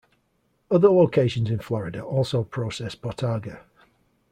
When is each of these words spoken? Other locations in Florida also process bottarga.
Other 0.71 0.89
locations 0.89 1.51
in 1.51 1.59
Florida 1.59 2.01
also 2.01 2.43
process 2.43 2.95
bottarga. 2.95 3.65